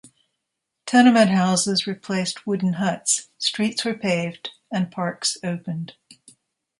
Tenement 0.87 1.29
houses 1.29 1.85
replaced 1.85 2.47
wooden 2.47 2.73
huts, 2.79 3.29
streets 3.37 3.85
were 3.85 3.93
paved 3.93 4.49
and 4.71 4.89
parks 4.89 5.37
opened. 5.43 5.93